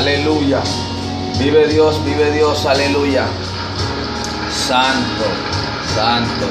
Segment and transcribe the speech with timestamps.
[0.00, 0.62] Aleluya.
[1.38, 3.26] Vive Dios, vive Dios, aleluya.
[4.50, 5.26] Santo,
[5.94, 6.46] santo.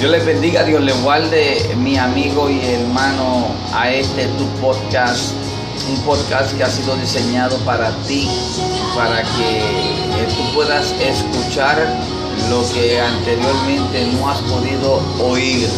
[0.00, 5.32] Dios les bendiga, Dios les guarde, mi amigo y hermano, a este tu podcast.
[5.88, 8.28] Un podcast que ha sido diseñado para ti,
[8.96, 11.86] para que eh, tú puedas escuchar
[12.50, 15.68] lo que anteriormente no has podido oír.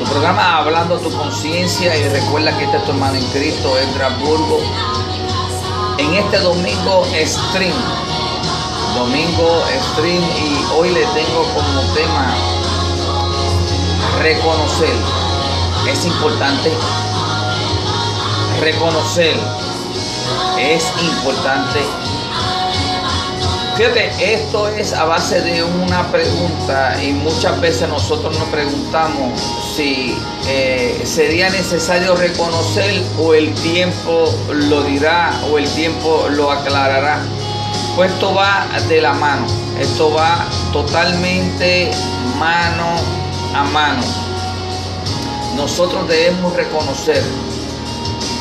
[0.00, 4.58] Tu programa Hablando tu conciencia y recuerda que este es tu hermano en Cristo, Estrasburgo.
[5.98, 7.74] En este domingo stream,
[8.94, 12.34] domingo stream y hoy le tengo como tema
[14.22, 14.94] reconocer.
[15.86, 16.72] Es importante
[18.62, 19.38] reconocer.
[20.58, 21.80] Es importante
[23.80, 29.40] Fíjate, esto es a base de una pregunta y muchas veces nosotros nos preguntamos
[29.74, 30.14] si
[30.46, 37.22] eh, sería necesario reconocer o el tiempo lo dirá o el tiempo lo aclarará.
[37.96, 39.46] Pues esto va de la mano,
[39.80, 40.44] esto va
[40.74, 41.90] totalmente
[42.38, 42.96] mano
[43.54, 44.02] a mano.
[45.56, 47.24] Nosotros debemos reconocer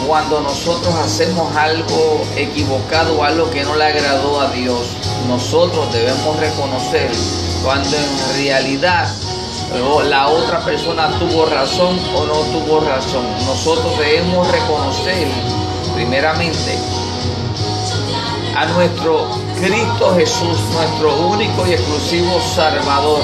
[0.08, 4.80] cuando nosotros hacemos algo equivocado algo que no le agradó a Dios
[5.28, 7.12] nosotros debemos reconocer
[7.64, 9.10] cuando en realidad
[10.06, 13.26] la otra persona tuvo razón o no tuvo razón.
[13.46, 15.28] Nosotros debemos reconocer
[15.94, 16.78] primeramente
[18.56, 19.28] a nuestro
[19.62, 23.22] Cristo Jesús, nuestro único y exclusivo Salvador,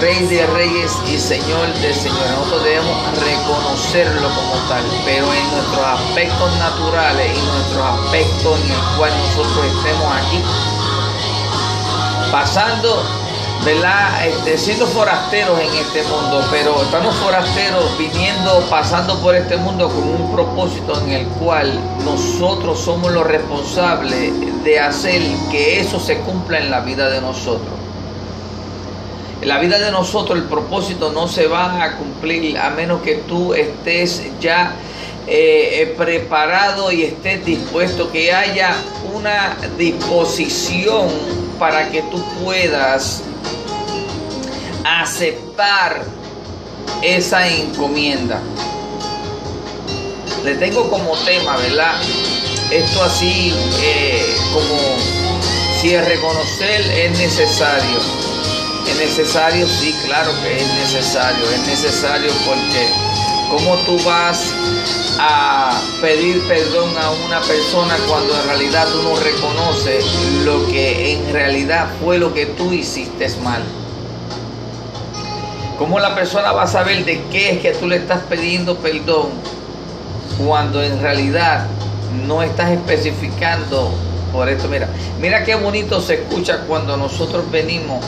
[0.00, 2.30] Rey de Reyes y Señor de Señores.
[2.32, 8.96] Nosotros debemos reconocerlo como tal, pero en nuestros aspectos naturales y nuestros aspectos en el
[8.96, 10.42] cual nosotros estemos aquí,
[12.32, 13.04] pasando,
[13.64, 14.26] ¿verdad?
[14.26, 20.08] Este, siendo forasteros en este mundo, pero estamos forasteros viniendo, pasando por este mundo con
[20.08, 21.72] un propósito en el cual
[22.04, 24.32] nosotros somos los responsables
[24.64, 27.83] de hacer que eso se cumpla en la vida de nosotros.
[29.44, 33.52] La vida de nosotros el propósito no se va a cumplir a menos que tú
[33.52, 34.74] estés ya
[35.26, 38.74] eh, eh, preparado y estés dispuesto, que haya
[39.14, 41.08] una disposición
[41.58, 43.22] para que tú puedas
[44.82, 46.04] aceptar
[47.02, 48.40] esa encomienda.
[50.42, 52.00] Le tengo como tema, ¿verdad?
[52.70, 54.78] Esto así eh, como
[55.80, 58.23] si el reconocer es necesario.
[58.94, 61.50] Es necesario, sí, claro que es necesario.
[61.50, 62.88] Es necesario porque
[63.50, 64.52] ¿cómo tú vas
[65.18, 70.04] a pedir perdón a una persona cuando en realidad tú no reconoces
[70.44, 73.62] lo que en realidad fue lo que tú hiciste mal.
[75.76, 79.30] ¿Cómo la persona va a saber de qué es que tú le estás pidiendo perdón
[80.46, 81.66] cuando en realidad
[82.26, 83.92] no estás especificando
[84.32, 84.68] por esto?
[84.68, 84.88] Mira,
[85.20, 88.04] mira qué bonito se escucha cuando nosotros venimos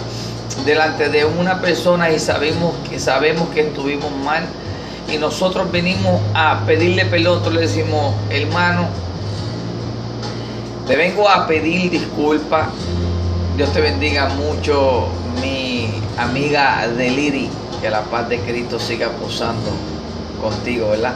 [0.64, 4.46] delante de una persona y sabemos que sabemos que estuvimos mal
[5.12, 8.88] y nosotros venimos a pedirle perdón, le decimos, hermano,
[10.86, 12.68] te vengo a pedir disculpas.
[13.56, 15.08] Dios te bendiga mucho,
[15.40, 17.48] mi amiga Deliri,
[17.80, 19.70] que la paz de Cristo siga posando
[20.40, 21.14] contigo, ¿verdad?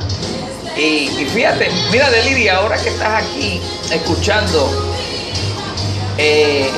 [0.77, 3.61] Y, fíjate, mira Deliri, ahora que estás aquí
[3.93, 4.71] escuchando,
[6.17, 6.71] eh,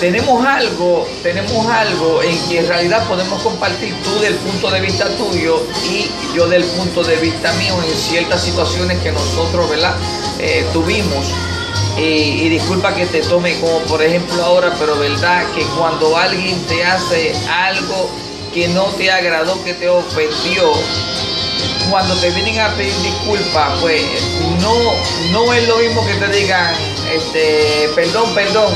[0.00, 5.06] tenemos algo, tenemos algo en que en realidad podemos compartir tú del punto de vista
[5.16, 9.94] tuyo y yo del punto de vista mío en ciertas situaciones que nosotros, ¿verdad?
[10.38, 11.26] Eh, tuvimos.
[11.98, 16.82] Y, disculpa que te tome como por ejemplo ahora, pero verdad que cuando alguien te
[16.82, 18.08] hace algo
[18.54, 20.72] que no te agradó, que te ofendió,
[21.90, 24.02] cuando te vienen a pedir disculpas, pues
[24.62, 24.74] no,
[25.32, 26.74] no es lo mismo que te digan,
[27.12, 28.72] este, perdón, perdón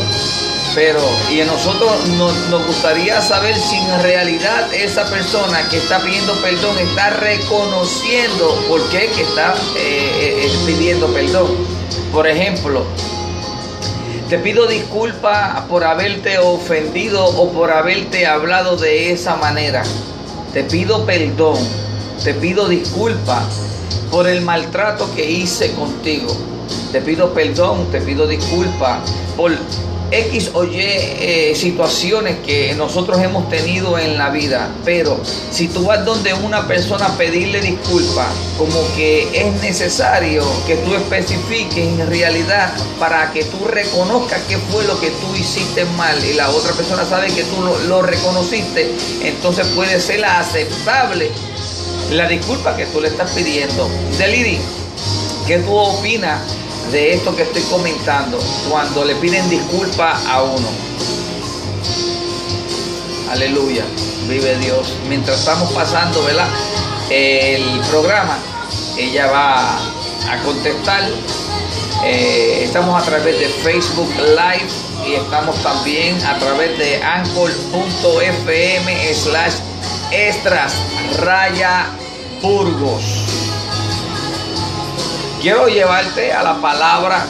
[0.75, 6.35] pero, y a nosotros nos, gustaría saber si en realidad esa persona que está pidiendo
[6.43, 11.55] perdón está reconociendo por qué que está eh, eh, pidiendo perdón.
[12.13, 12.85] Por ejemplo,
[14.29, 19.85] te pido disculpas por haberte ofendido o por haberte hablado de esa manera.
[20.53, 21.59] Te pido perdón,
[22.25, 23.45] te pido disculpas
[24.11, 26.35] por el maltrato que hice contigo.
[26.91, 28.99] Te pido perdón, te pido disculpas
[29.37, 29.53] por
[30.21, 35.21] X o Y eh, situaciones que nosotros hemos tenido en la vida, pero
[35.51, 41.77] si tú vas donde una persona pedirle disculpas, como que es necesario que tú especifiques
[41.77, 46.51] en realidad para que tú reconozcas qué fue lo que tú hiciste mal y la
[46.51, 47.57] otra persona sabe que tú
[47.89, 51.31] lo, reconociste, entonces puede ser aceptable
[52.11, 53.89] la disculpa que tú le estás pidiendo.
[54.19, 54.59] Deliri,
[55.47, 56.41] ¿qué tú opinas
[56.93, 58.39] de esto que estoy comentando
[58.69, 60.69] cuando le piden disculpa a uno.
[63.31, 63.85] Aleluya,
[64.29, 64.95] vive Dios.
[65.09, 66.49] Mientras estamos pasando, ¿verdad?
[67.11, 68.39] El programa,
[68.97, 71.03] ella va a contestar.
[72.05, 74.69] Eh, estamos a través de Facebook Live
[75.09, 78.85] y estamos también a través de anchor.fm
[79.15, 79.55] slash
[80.11, 80.75] extras
[81.19, 81.87] raya
[82.43, 83.14] burgos.
[85.45, 87.27] Quiero llevarte a la palabra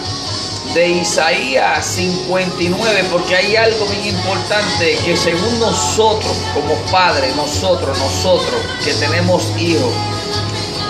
[0.72, 8.55] de Isaías 59 porque hay algo bien importante que según nosotros como padres, nosotros, nosotros
[8.84, 9.93] que tenemos hijos,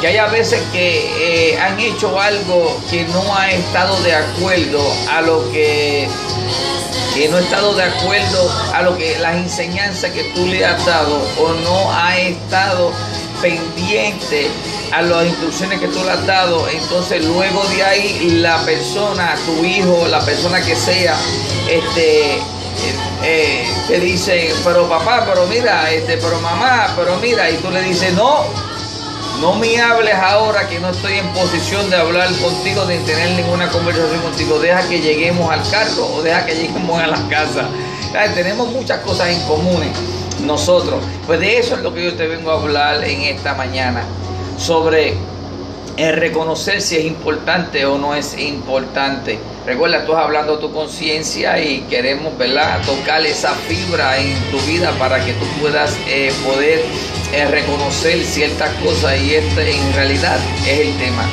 [0.02, 4.86] que hay a veces que eh, han hecho algo que no ha estado de acuerdo
[5.10, 6.06] a lo que
[7.14, 10.84] que no ha estado de acuerdo a lo que las enseñanzas que tú le has
[10.84, 12.92] dado o no ha estado
[13.44, 14.48] pendiente
[14.90, 19.62] a las instrucciones que tú le has dado, entonces luego de ahí la persona, tu
[19.62, 21.14] hijo, la persona que sea,
[21.68, 22.38] este,
[23.22, 27.82] eh, te dice, pero papá, pero mira, este, pero mamá, pero mira, y tú le
[27.82, 28.44] dices, no,
[29.42, 33.68] no me hables ahora que no estoy en posición de hablar contigo, de tener ninguna
[33.68, 34.58] conversación contigo.
[34.58, 37.68] Deja que lleguemos al carro o deja que lleguemos a la casa.
[38.34, 39.82] Tenemos muchas cosas en común
[40.40, 41.02] nosotros.
[41.26, 44.02] Pues de eso es lo que yo te vengo a hablar en esta mañana.
[44.58, 45.14] Sobre
[45.96, 49.38] el reconocer si es importante o no es importante.
[49.64, 55.24] Recuerda, estás hablando tu conciencia y queremos, ¿verdad?, tocar esa fibra en tu vida para
[55.24, 56.84] que tú puedas eh, poder
[57.32, 61.28] eh, reconocer ciertas cosas y este en realidad es el tema.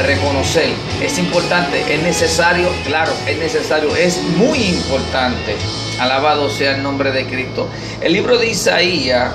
[0.00, 0.70] Reconocer
[1.02, 5.54] es importante, es necesario, claro, es necesario, es muy importante.
[6.00, 7.68] Alabado sea el nombre de Cristo.
[8.00, 9.32] El libro de Isaías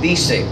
[0.00, 0.46] dice,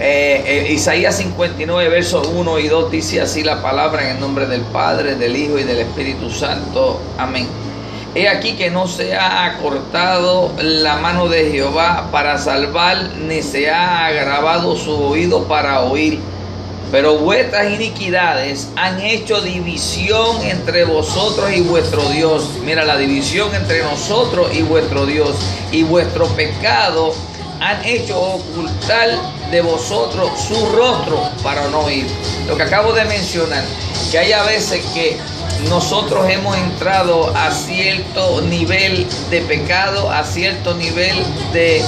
[0.00, 4.46] eh, eh, Isaías 59, versos 1 y 2 dice así la palabra en el nombre
[4.46, 7.00] del Padre, del Hijo y del Espíritu Santo.
[7.18, 7.48] Amén.
[8.14, 12.96] He aquí que no se ha acortado la mano de Jehová para salvar,
[13.26, 16.20] ni se ha agravado su oído para oír.
[16.90, 22.50] Pero vuestras iniquidades han hecho división entre vosotros y vuestro Dios.
[22.64, 25.36] Mira la división entre nosotros y vuestro Dios.
[25.70, 27.14] Y vuestro pecado
[27.60, 29.10] han hecho ocultar
[29.50, 32.06] de vosotros su rostro para no oír.
[32.46, 33.64] Lo que acabo de mencionar,
[34.10, 35.18] que hay a veces que
[35.68, 41.16] nosotros hemos entrado a cierto nivel de pecado, a cierto nivel
[41.52, 41.82] de,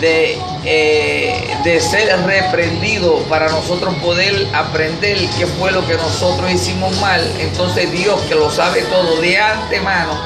[0.00, 6.96] de, eh, de ser reprendido para nosotros poder aprender qué fue lo que nosotros hicimos
[7.00, 7.20] mal.
[7.38, 10.18] Entonces Dios que lo sabe todo de antemano,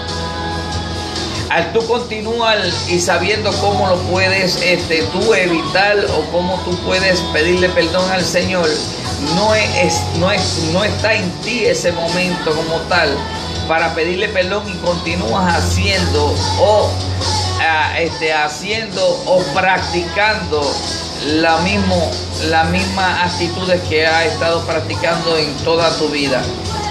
[1.51, 7.21] al tú continuar y sabiendo cómo lo puedes este, tú evitar o cómo tú puedes
[7.33, 8.69] pedirle perdón al Señor,
[9.37, 13.17] no, es, no, es, no está en ti ese momento como tal
[13.69, 16.91] para pedirle perdón y continúas haciendo o
[17.65, 20.63] ah, este, haciendo o practicando
[21.27, 22.11] la, mismo,
[22.71, 26.43] misma actitudes que has estado practicando en toda tu vida.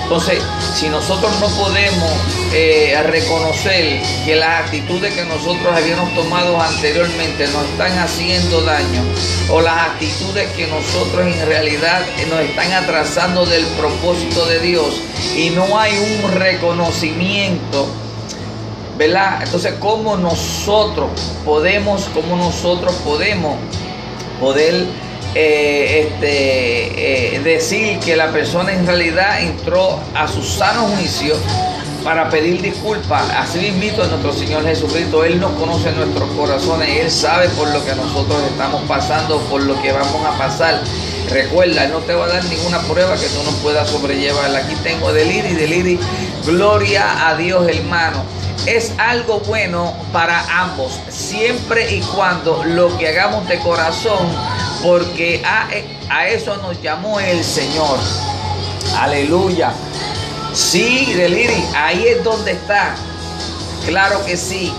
[0.04, 0.44] Entonces,
[0.76, 2.12] si nosotros no podemos
[2.52, 9.02] eh, reconocer que las actitudes que nosotros habíamos tomado anteriormente nos están haciendo daño,
[9.50, 15.02] o las actitudes que nosotros en realidad nos están atrasando del propósito de Dios,
[15.38, 17.88] y no hay un reconocimiento,
[18.98, 19.42] ¿verdad?
[19.44, 21.10] Entonces, ¿cómo nosotros
[21.46, 23.58] podemos, cómo nosotros podemos
[24.40, 24.86] poder
[25.36, 31.36] eh, este, eh, decir que la persona en realidad entró a su sano juicio
[32.04, 33.24] para pedir disculpas.
[33.32, 37.96] Así mismo nuestro Señor Jesucristo, Él nos conoce nuestros corazones, Él sabe por lo que
[37.96, 40.82] nosotros estamos pasando, por lo que vamos a pasar.
[41.32, 44.56] Recuerda, no te va a dar ninguna prueba que tú no puedas sobrellevar.
[44.56, 46.00] Aquí tengo deliri, deliri.
[46.46, 48.24] Gloria a Dios, hermano.
[48.66, 54.30] Es algo bueno para ambos, siempre y cuando lo que hagamos de corazón
[54.84, 57.98] porque a, eso nos llamó el Señor.
[59.00, 59.72] Aleluya.
[60.54, 62.96] Sí, Deliri, ahí es donde está.
[63.88, 64.74] Claro que sí.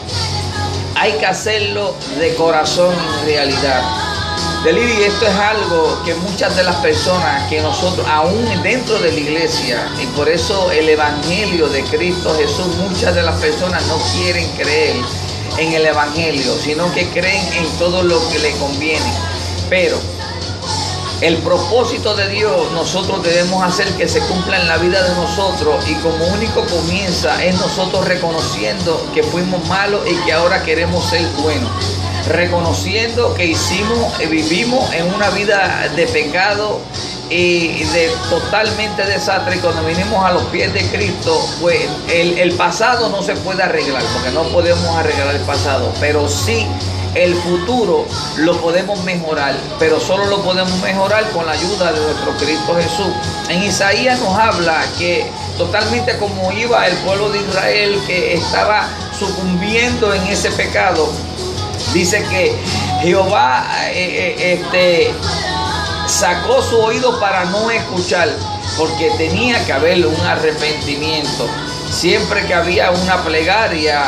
[0.95, 3.83] Hay que hacerlo de corazón en realidad.
[4.65, 9.21] Deliri, esto es algo que muchas de las personas que nosotros, aún dentro de la
[9.21, 14.49] iglesia, y por eso el Evangelio de Cristo Jesús, muchas de las personas no quieren
[14.53, 14.97] creer
[15.59, 19.13] en el Evangelio, sino que creen en todo lo que le conviene.
[19.69, 19.99] Pero
[21.21, 25.87] el propósito de Dios nosotros debemos hacer que se cumpla en la vida de nosotros
[25.87, 31.27] y como único comienza es nosotros reconociendo que fuimos malos y que ahora queremos ser
[31.43, 31.71] buenos.
[32.29, 36.81] Reconociendo que hicimos, vivimos en una vida de pecado
[37.31, 39.57] y de totalmente desastre.
[39.57, 41.81] Y cuando vinimos a los pies de Cristo, pues
[42.13, 46.67] el, el pasado no se puede arreglar, porque no podemos arreglar el pasado, pero sí
[47.15, 48.05] el futuro
[48.39, 53.15] lo podemos mejorar, pero solo lo podemos mejorar con la ayuda de nuestro Cristo Jesús.
[53.49, 60.13] En Isaías nos habla que totalmente como iba el pueblo de Israel que estaba sucumbiendo
[60.13, 61.09] en ese pecado,
[61.95, 62.55] dice que
[63.03, 65.15] Jehová eh, eh, este,
[66.09, 68.29] sacó su oído para no escuchar,
[68.77, 71.49] porque tenía que haber un arrepentimiento.
[71.91, 74.03] Siempre que había una plegaria,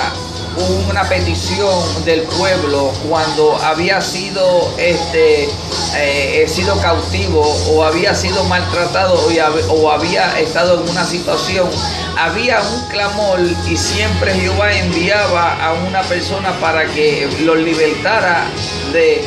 [0.89, 5.49] una petición del pueblo cuando había sido este
[5.95, 9.21] eh, sido cautivo o había sido maltratado
[9.69, 11.69] o había estado en una situación
[12.17, 18.47] había un clamor y siempre Jehová enviaba a una persona para que lo libertara
[18.93, 19.23] de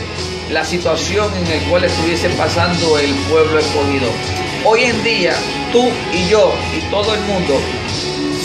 [0.49, 4.09] la situación en la cual estuviese pasando el pueblo escogido.
[4.65, 5.33] Hoy en día,
[5.71, 7.59] tú y yo y todo el mundo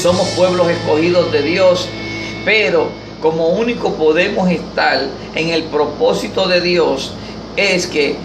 [0.00, 1.88] somos pueblos escogidos de Dios
[2.45, 2.89] pero
[3.21, 5.01] como único podemos estar
[5.35, 7.13] en el propósito de Dios
[7.57, 8.17] es que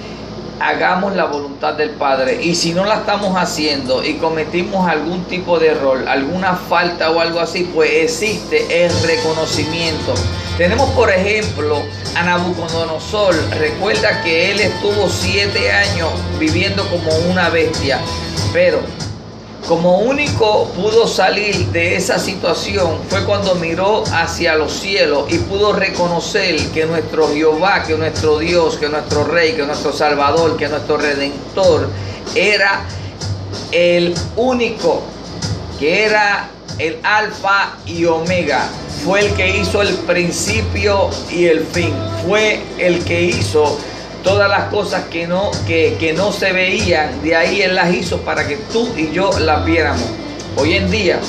[0.60, 2.44] hagamos la voluntad del Padre.
[2.44, 7.20] Y si no la estamos haciendo y cometimos algún tipo de error, alguna falta o
[7.20, 10.14] algo así, pues existe el reconocimiento.
[10.58, 11.82] Tenemos por ejemplo
[12.16, 13.36] a Nabucodonosor.
[13.58, 18.00] Recuerda que él estuvo siete años viviendo como una bestia.
[18.52, 18.82] Pero
[19.68, 25.74] como único pudo salir de esa situación fue cuando miró hacia los cielos y pudo
[25.74, 30.98] reconocer que nuestro Jehová, que nuestro Dios, que nuestro Rey, que nuestro Salvador, que nuestro
[30.98, 31.90] Redentor
[32.36, 32.82] era
[33.72, 35.04] el único,
[35.80, 38.68] que era el alfa y omega.
[39.04, 41.94] Fue el que hizo el principio y el fin.
[42.26, 43.78] Fue el que hizo
[44.24, 48.48] todas las cosas que no, que, no se veían, de ahí Él las hizo para
[48.48, 50.04] que tú y yo las viéramos.
[50.58, 51.20] Hoy en día,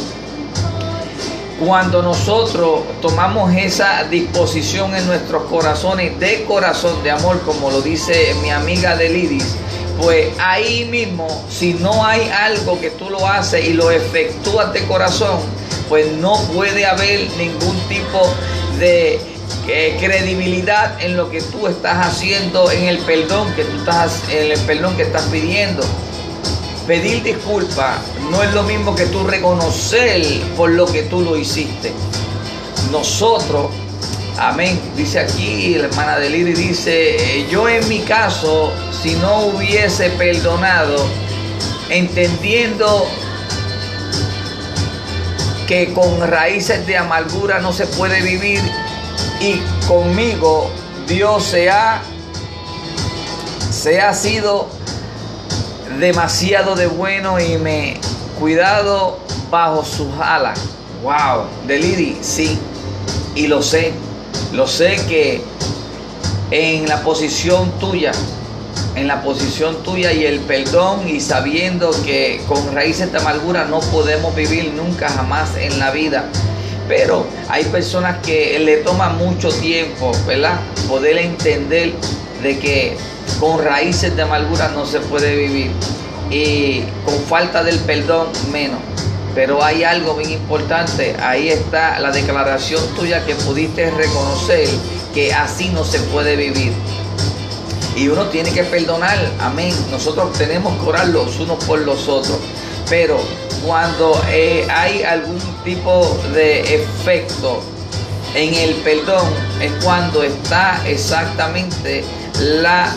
[1.65, 8.35] cuando nosotros tomamos esa disposición en nuestros corazones de corazón de amor, como lo dice
[8.43, 9.57] mi amiga Delidis,
[10.01, 14.85] pues ahí mismo, si no hay algo que tú lo haces y lo efectúas de
[14.87, 15.39] corazón,
[15.91, 18.23] pues no puede haber ningún tipo
[18.79, 19.21] de
[19.99, 24.61] credibilidad en lo que tú estás haciendo, en el perdón que tú estás, en el
[24.61, 25.83] perdón que estás pidiendo.
[26.87, 27.99] Pedir disculpas
[28.31, 30.23] no es lo mismo que tú reconocer
[30.57, 31.93] por lo que tú lo hiciste.
[32.91, 33.71] Nosotros,
[34.39, 38.73] amén, dice aquí la hermana de Liri, dice, eh, yo en mi caso,
[39.03, 41.07] si no hubiese perdonado,
[41.91, 43.07] entendiendo
[45.69, 48.61] que con raíces de amargura no se puede vivir,
[49.41, 50.71] y conmigo
[51.09, 52.03] Dios se ha,
[53.71, 54.69] se ha sido
[55.99, 57.99] demasiado de bueno y me
[58.39, 59.19] cuidado
[59.51, 60.61] bajo sus alas.
[61.03, 62.59] Wow, Deliri, sí,
[63.35, 63.93] y lo sé,
[64.53, 65.43] lo sé que
[66.51, 68.13] en la posición tuya,
[68.95, 73.81] en la posición tuya y el perdón y sabiendo que con raíces de amargura no
[73.81, 76.27] podemos vivir nunca jamás en la vida
[76.91, 80.59] pero hay personas que le toma mucho tiempo, ¿verdad?
[80.89, 81.93] Poder entender
[82.43, 82.97] de que
[83.39, 85.71] con raíces de amargura no se puede vivir
[86.33, 88.81] y con falta del perdón menos.
[89.37, 94.67] Pero hay algo bien importante, ahí está la declaración tuya que pudiste reconocer
[95.15, 96.73] que así no se puede vivir.
[97.95, 99.73] Y uno tiene que perdonar, amén.
[99.93, 102.39] Nosotros tenemos que orar los unos por los otros.
[102.89, 103.21] Pero
[103.67, 107.62] cuando eh, hay algún tipo de efecto
[108.35, 109.29] en el perdón
[109.61, 112.05] es cuando está exactamente
[112.38, 112.95] la,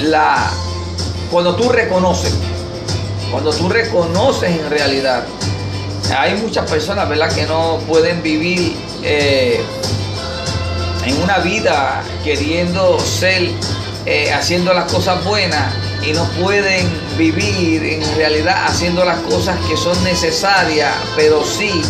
[0.00, 0.50] la
[1.30, 2.34] cuando tú reconoces
[3.32, 5.24] cuando tú reconoces en realidad.
[6.16, 9.58] Hay muchas personas verdad que no pueden vivir eh,
[11.06, 13.48] en una vida queriendo ser
[14.04, 19.76] eh, haciendo las cosas buenas y no pueden vivir en realidad haciendo las cosas que
[19.76, 21.82] son necesarias, pero sí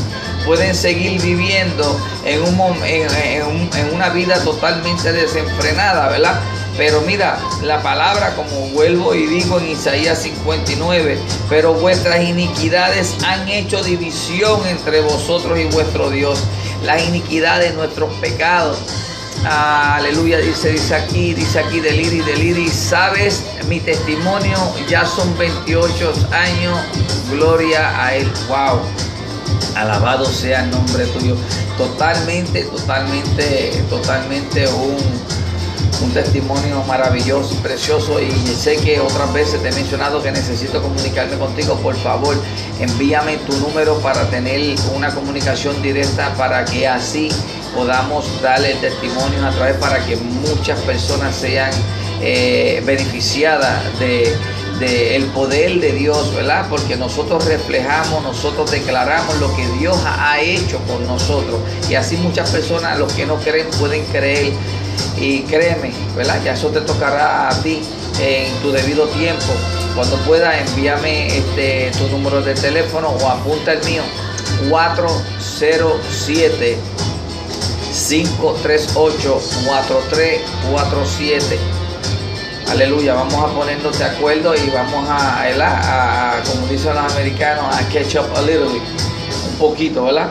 [0.45, 6.41] pueden seguir viviendo en, un, en, una vida totalmente desenfrenada, ¿verdad?
[6.77, 13.49] Pero mira, la palabra, como vuelvo y digo en Isaías 59, pero vuestras iniquidades han
[13.49, 16.43] hecho división entre vosotros y vuestro Dios.
[16.83, 18.79] Las iniquidades, nuestros pecados,
[19.45, 24.57] Aleluya, dice, dice aquí, dice aquí Deliri, Deliri, sabes, mi testimonio
[24.89, 26.79] ya son 28 años,
[27.29, 28.81] gloria a Él, wow,
[29.75, 31.35] alabado sea el nombre tuyo,
[31.77, 34.97] totalmente, totalmente, totalmente un,
[36.05, 40.81] un testimonio maravilloso y precioso y sé que otras veces te he mencionado que necesito
[40.81, 42.37] comunicarme contigo, por favor
[42.79, 47.29] envíame tu número para tener una comunicación directa para que así
[47.75, 51.71] podamos darle testimonio a través para que muchas personas sean
[52.21, 54.37] eh, beneficiadas de
[54.87, 56.67] el poder de Dios, ¿verdad?
[56.69, 61.61] Porque nosotros reflejamos, nosotros declaramos lo que Dios ha hecho con nosotros.
[61.89, 64.53] Y así muchas personas, los que no creen, pueden creer.
[65.17, 66.41] Y créeme, ¿verdad?
[66.45, 67.81] Ya eso te tocará a ti
[68.21, 69.53] en tu debido tiempo.
[69.95, 74.03] Cuando pueda, envíame este, tu número de teléfono o apunta el mío.
[74.69, 76.77] 407
[78.13, 81.59] 538 4347
[82.71, 87.79] Aleluya, vamos a ponernos de acuerdo y vamos a, a, como dicen los americanos, a
[87.89, 88.83] catch up a little bit,
[89.51, 90.29] un poquito, ¿verdad?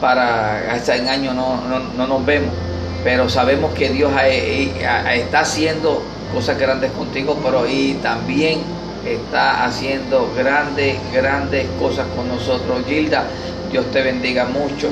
[0.00, 1.60] Para hasta en año no,
[1.96, 2.54] no, nos vemos,
[3.02, 6.00] pero sabemos que Dios está haciendo
[6.32, 8.60] cosas grandes contigo, pero y también
[9.04, 12.84] está haciendo grandes, grandes cosas con nosotros.
[12.86, 13.24] Gilda,
[13.72, 14.88] Dios te bendiga mucho,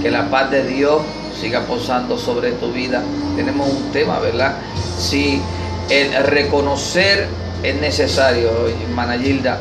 [0.00, 1.02] que la paz de Dios
[1.42, 3.02] siga posando sobre tu vida.
[3.36, 4.58] Tenemos un tema, ¿verdad?
[4.96, 5.42] Sí
[5.90, 7.26] el reconocer
[7.62, 8.50] es necesario,
[8.88, 9.58] hermana Gilda,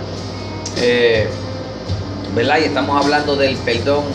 [0.77, 1.27] eh,
[2.33, 2.59] ¿verdad?
[2.61, 4.05] Y estamos hablando del perdón.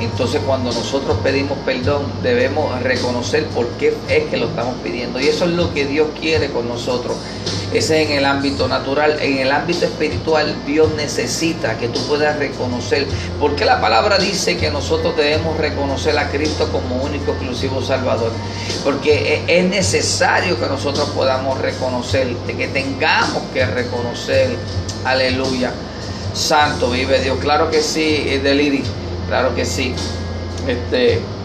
[0.00, 5.20] Entonces cuando nosotros pedimos perdón debemos reconocer por qué es que lo estamos pidiendo.
[5.20, 7.16] Y eso es lo que Dios quiere con nosotros.
[7.76, 9.18] Ese es en el ámbito natural.
[9.20, 13.06] En el ámbito espiritual, Dios necesita que tú puedas reconocer.
[13.38, 18.32] Porque la palabra dice que nosotros debemos reconocer a Cristo como único, exclusivo Salvador.
[18.82, 24.56] Porque e, es necesario que nosotros podamos reconocer, que tengamos que reconocer.
[25.04, 25.70] Aleluya.
[26.32, 27.36] Santo vive Dios.
[27.40, 28.82] Claro que sí, Deliri.
[29.28, 29.94] Claro que sí.
[30.66, 31.35] Este.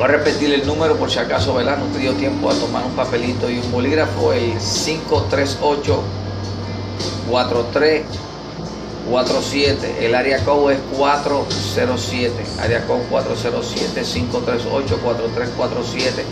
[0.00, 1.76] Voy a repetir el número por si acaso, ¿verdad?
[1.76, 4.32] No te dio tiempo a tomar un papelito y un bolígrafo.
[4.32, 6.02] El 538
[7.28, 10.06] 4347.
[10.06, 12.32] El área code es 407.
[12.62, 16.24] Área code 407 538 4347.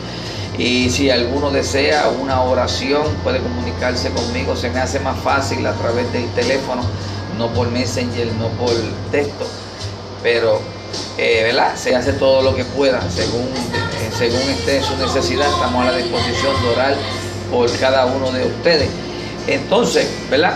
[0.57, 4.57] Y si alguno desea una oración, puede comunicarse conmigo.
[4.57, 6.81] Se me hace más fácil a través del teléfono,
[7.37, 8.73] no por Messenger, no por
[9.11, 9.45] texto.
[10.23, 10.78] Pero
[11.19, 11.75] eh, ¿verdad?
[11.77, 15.51] Se hace todo lo que pueda según, eh, según esté su necesidad.
[15.51, 16.95] Estamos a la disposición de orar
[17.51, 18.89] por cada uno de ustedes.
[19.49, 20.55] Entonces, ¿verdad?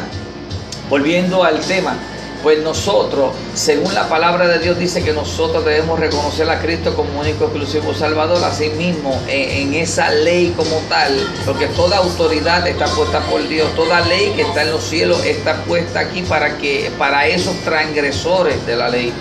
[0.89, 1.97] Volviendo al tema,
[2.45, 7.21] pues nosotros, según la palabra de Dios, dice que nosotros debemos reconocer a Cristo como
[7.21, 8.43] único exclusivo Salvador.
[8.45, 11.13] Asimismo, en, en esa ley como tal,
[11.45, 15.57] porque toda autoridad está puesta por Dios, toda ley que está en los cielos está
[15.65, 19.13] puesta aquí para que para esos transgresores de la ley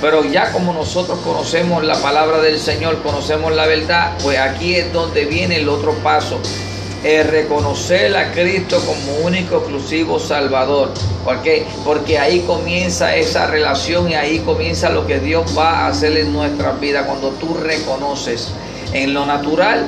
[0.00, 4.92] pero ya como nosotros conocemos la palabra del Señor, conocemos la verdad, pues aquí es
[4.92, 6.38] donde viene el otro paso.
[7.04, 10.92] Es reconocer a Cristo como único, exclusivo Salvador.
[11.24, 11.66] ¿Por qué?
[11.84, 16.32] Porque ahí comienza esa relación y ahí comienza lo que Dios va a hacer en
[16.32, 18.48] nuestra vida cuando tú reconoces
[18.92, 19.86] en lo natural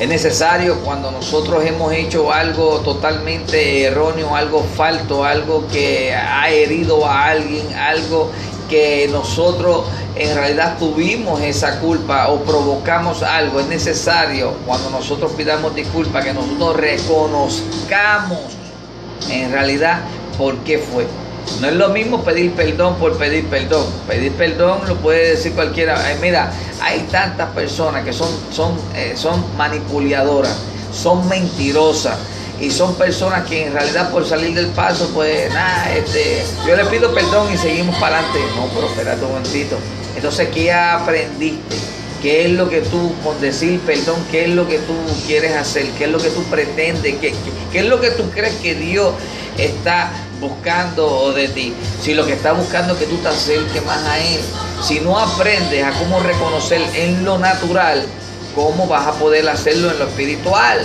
[0.00, 7.04] es necesario cuando nosotros hemos hecho algo totalmente erróneo, algo falto, algo que ha herido
[7.04, 8.30] a alguien, algo
[8.70, 15.74] que nosotros en realidad tuvimos esa culpa o provocamos algo, es necesario cuando nosotros pidamos
[15.74, 18.38] disculpas que nosotros reconozcamos
[19.28, 19.98] en realidad
[20.38, 21.06] por qué fue.
[21.60, 23.84] No es lo mismo pedir perdón por pedir perdón.
[24.06, 25.98] Pedir perdón lo puede decir cualquiera.
[26.22, 30.56] mira, hay tantas personas que son, son, eh, son manipuladoras,
[30.92, 32.16] son mentirosas
[32.60, 36.84] y son personas que en realidad por salir del paso, pues nada, este, yo le
[36.86, 38.40] pido perdón y seguimos para adelante.
[38.54, 39.78] No, pero espérate un momentito.
[40.14, 41.76] Entonces, ¿qué aprendiste?
[42.20, 44.92] ¿Qué es lo que tú, con decir perdón, qué es lo que tú
[45.26, 45.86] quieres hacer?
[45.92, 47.14] ¿Qué es lo que tú pretendes?
[47.18, 47.34] ¿Qué,
[47.72, 49.14] qué, es lo que tú crees que Dios
[49.56, 51.72] está buscando de ti?
[52.02, 54.40] Si lo que está buscando es que tú te acerques más a Él.
[54.82, 58.04] Si no aprendes a cómo reconocer en lo natural,
[58.54, 60.84] ¿cómo vas a poder hacerlo en lo espiritual?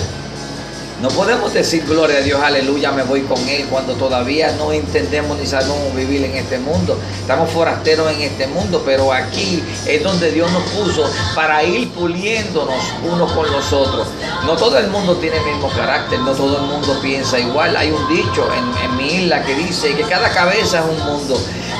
[1.01, 5.37] No podemos decir gloria a Dios, aleluya, me voy con Él cuando todavía no entendemos
[5.37, 6.97] ni sabemos vivir en este mundo.
[7.19, 12.81] Estamos forasteros en este mundo, pero aquí es donde Dios nos puso para ir puliéndonos
[13.11, 14.07] unos con los otros.
[14.45, 17.75] No todo el mundo tiene el mismo carácter, no todo el mundo piensa igual.
[17.75, 21.37] Hay un dicho en, en mi isla que dice que cada cabeza es un mundo,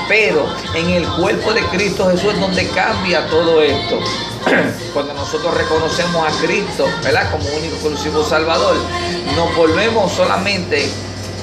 [0.10, 3.98] pero en el cuerpo de Cristo Jesús es donde cambia todo esto.
[4.94, 7.32] cuando nosotros reconocemos a Cristo, ¿verdad?
[7.32, 8.76] Como único exclusivo Salvador,
[9.36, 10.90] nos volvemos solamente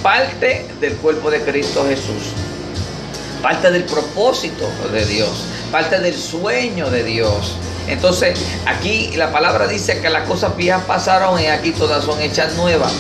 [0.02, 2.32] parte del cuerpo de Cristo Jesús,
[3.42, 5.30] parte del propósito de Dios,
[5.70, 7.56] parte del sueño de Dios.
[7.88, 12.54] Entonces, aquí la palabra dice que las cosas viejas pasaron y aquí todas son hechas
[12.54, 12.92] nuevas.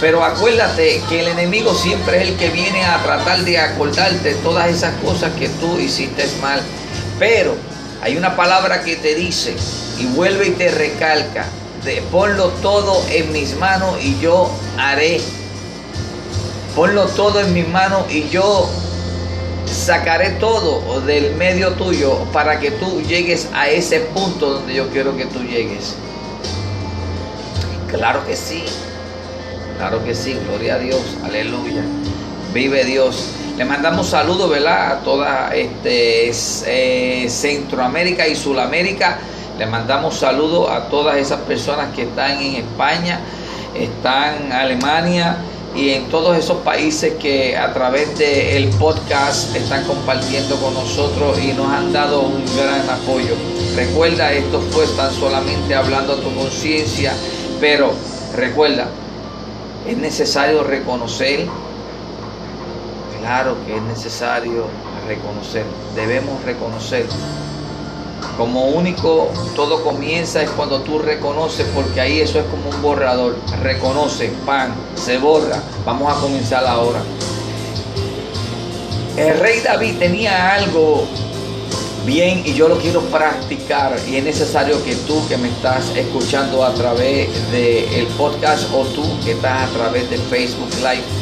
[0.00, 4.68] Pero acuérdate que el enemigo siempre es el que viene a tratar de acordarte todas
[4.68, 6.60] esas cosas que tú hiciste mal.
[7.18, 7.56] Pero
[8.02, 9.56] hay una palabra que te dice
[9.98, 11.46] y vuelve y te recalca,
[12.10, 15.20] ponlo todo en mis manos y yo haré.
[16.74, 18.68] Ponlo todo en mis manos y yo
[19.66, 25.16] sacaré todo del medio tuyo para que tú llegues a ese punto donde yo quiero
[25.16, 25.94] que tú llegues.
[27.90, 28.64] Claro que sí,
[29.78, 31.82] claro que sí, gloria a Dios, aleluya.
[32.52, 33.37] Vive Dios.
[33.58, 34.92] Le mandamos saludos, ¿verdad?
[34.92, 39.18] A toda este, eh, Centroamérica y Sudamérica.
[39.58, 43.20] Le mandamos saludos a todas esas personas que están en España,
[43.74, 45.38] están en Alemania,
[45.74, 51.52] y en todos esos países que a través del podcast están compartiendo con nosotros y
[51.52, 53.34] nos han dado un gran apoyo.
[53.76, 57.12] Recuerda, esto fue tan solamente hablando a tu conciencia,
[57.60, 57.92] pero
[58.34, 58.88] recuerda,
[59.86, 61.46] es necesario reconocer,
[63.28, 64.64] claro que es necesario
[65.06, 65.62] reconocer,
[65.94, 67.04] debemos reconocer
[68.38, 73.36] como único todo comienza es cuando tú reconoces, porque ahí eso es como un borrador.
[73.62, 75.60] Reconoce, pan, se borra.
[75.84, 77.00] Vamos a comenzar ahora.
[79.16, 81.04] El rey David tenía algo
[82.06, 86.64] bien y yo lo quiero practicar y es necesario que tú que me estás escuchando
[86.64, 91.17] a través del podcast o tú que estás a través de Facebook Live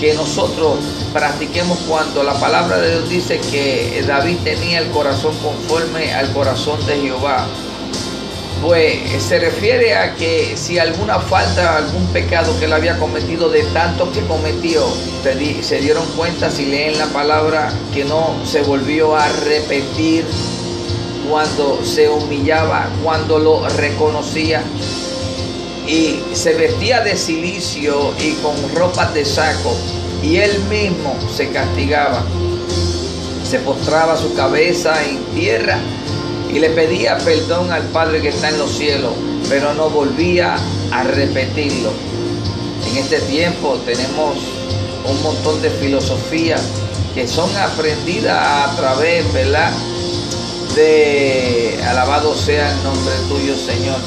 [0.00, 0.78] que nosotros
[1.12, 6.84] practiquemos cuando la palabra de Dios dice que David tenía el corazón conforme al corazón
[6.86, 7.46] de Jehová.
[8.62, 13.62] Pues se refiere a que si alguna falta, algún pecado que él había cometido de
[13.74, 14.86] tanto que cometió,
[15.62, 20.24] se dieron cuenta si leen la palabra que no se volvió a repetir
[21.28, 24.62] cuando se humillaba, cuando lo reconocía
[25.90, 29.74] y se vestía de silicio y con ropas de saco
[30.22, 32.22] y él mismo se castigaba.
[33.42, 35.78] Se postraba su cabeza en tierra
[36.54, 39.12] y le pedía perdón al Padre que está en los cielos,
[39.48, 40.56] pero no volvía
[40.92, 41.90] a repetirlo.
[42.88, 44.36] En este tiempo tenemos
[45.04, 46.62] un montón de filosofías
[47.16, 49.72] que son aprendidas a través, ¿verdad?
[50.76, 53.98] De alabado sea el nombre tuyo, Señor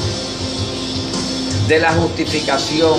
[1.68, 2.98] de la justificación.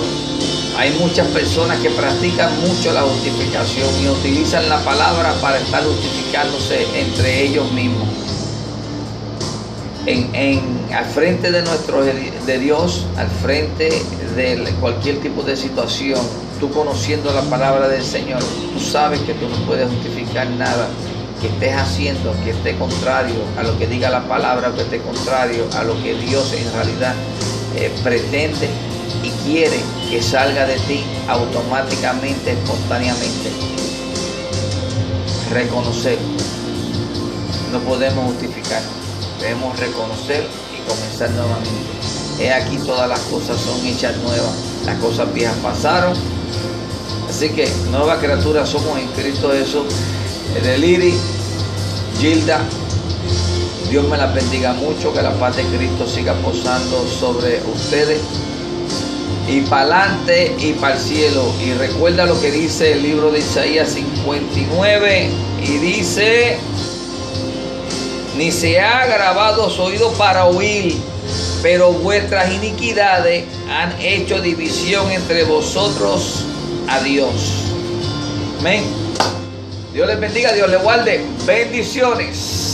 [0.76, 6.86] Hay muchas personas que practican mucho la justificación y utilizan la palabra para estar justificándose
[6.98, 8.08] entre ellos mismos.
[10.06, 13.90] En, al frente de nuestro de Dios, al frente
[14.36, 16.20] de cualquier tipo de situación,
[16.60, 18.40] tú conociendo la palabra del Señor,
[18.72, 20.88] tú sabes que tú no puedes justificar nada
[21.40, 25.66] que estés haciendo que esté contrario a lo que diga la palabra, que esté contrario
[25.76, 27.14] a lo que Dios en realidad
[27.76, 28.68] eh, pretende
[29.22, 33.50] y quiere que salga de ti automáticamente, espontáneamente.
[35.52, 36.18] Reconocer.
[37.72, 38.82] No podemos justificar.
[39.40, 41.86] Debemos reconocer y comenzar nuevamente.
[42.38, 44.52] He aquí todas las cosas son hechas nuevas.
[44.84, 46.14] Las cosas viejas pasaron.
[47.28, 49.86] Así que nueva criatura somos en Cristo Jesús.
[50.78, 51.14] Liri,
[52.18, 52.60] Gilda,
[53.90, 58.20] Dios me la bendiga mucho, que la paz de Cristo siga posando sobre ustedes.
[59.48, 61.44] Y para adelante y para el cielo.
[61.64, 65.30] Y recuerda lo que dice el libro de Isaías 59.
[65.62, 66.58] Y dice,
[68.36, 70.96] ni se ha grabado su oído para oír,
[71.62, 76.44] pero vuestras iniquidades han hecho división entre vosotros
[76.88, 77.30] a Dios.
[78.58, 78.82] Amén.
[79.92, 81.24] Dios les bendiga, Dios les guarde.
[81.46, 82.65] Bendiciones.